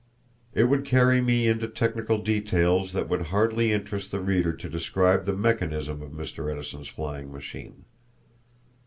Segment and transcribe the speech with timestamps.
[0.55, 5.25] It would carry me into technical details that would hardly interest the reader to describe
[5.25, 6.51] the mechanism of Mr.
[6.51, 7.85] Edison's flying machine.